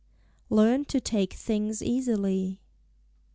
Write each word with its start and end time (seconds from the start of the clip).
"_Learn 0.49 0.87
to 0.87 0.99
Take 0.99 1.33
Things 1.33 1.83
Easily. 1.83 2.59